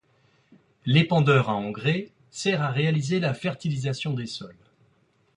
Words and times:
L'épandeur 0.83 1.49
à 1.51 1.55
engrais 1.55 2.09
sert 2.31 2.63
à 2.63 2.71
réaliser 2.71 3.19
la 3.19 3.35
fertilisation 3.35 4.15
des 4.15 4.25
sols. 4.25 4.55